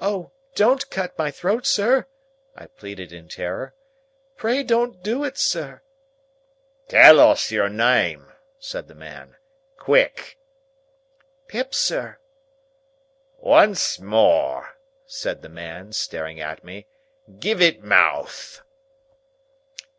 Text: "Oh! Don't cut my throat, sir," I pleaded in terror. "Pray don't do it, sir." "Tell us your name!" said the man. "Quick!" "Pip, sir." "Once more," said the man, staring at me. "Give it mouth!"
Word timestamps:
"Oh! 0.00 0.32
Don't 0.54 0.88
cut 0.88 1.18
my 1.18 1.30
throat, 1.30 1.66
sir," 1.66 2.06
I 2.56 2.64
pleaded 2.64 3.12
in 3.12 3.28
terror. 3.28 3.74
"Pray 4.38 4.62
don't 4.62 5.02
do 5.02 5.22
it, 5.22 5.36
sir." 5.36 5.82
"Tell 6.88 7.20
us 7.20 7.50
your 7.50 7.68
name!" 7.68 8.32
said 8.58 8.88
the 8.88 8.94
man. 8.94 9.36
"Quick!" 9.76 10.38
"Pip, 11.46 11.74
sir." 11.74 12.16
"Once 13.38 14.00
more," 14.00 14.78
said 15.04 15.42
the 15.42 15.50
man, 15.50 15.92
staring 15.92 16.40
at 16.40 16.64
me. 16.64 16.86
"Give 17.38 17.60
it 17.60 17.82
mouth!" 17.82 18.62